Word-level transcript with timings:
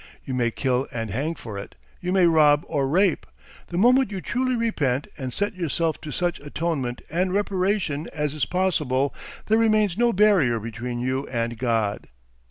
You 0.25 0.33
may 0.33 0.49
kill 0.49 0.87
and 0.91 1.11
hang 1.11 1.35
for 1.35 1.59
it, 1.59 1.75
you 1.99 2.11
may 2.11 2.25
rob 2.25 2.65
or 2.67 2.87
rape; 2.87 3.27
the 3.67 3.77
moment 3.77 4.11
you 4.11 4.19
truly 4.19 4.55
repent 4.55 5.05
and 5.15 5.31
set 5.31 5.53
yourself 5.53 6.01
to 6.01 6.09
such 6.09 6.39
atonement 6.39 7.03
and 7.11 7.31
reparation 7.33 8.09
as 8.11 8.33
is 8.33 8.45
possible 8.45 9.13
there 9.45 9.59
remains 9.59 9.99
no 9.99 10.11
barrier 10.11 10.59
between 10.59 11.01
you 11.01 11.27
and 11.27 11.59
God. 11.59 12.07